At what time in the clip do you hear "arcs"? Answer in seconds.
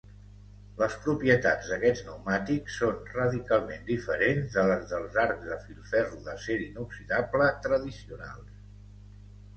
5.27-5.47